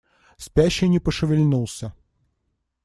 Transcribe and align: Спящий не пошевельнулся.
Спящий 0.35 0.87
не 0.89 0.99
пошевельнулся. 0.99 1.93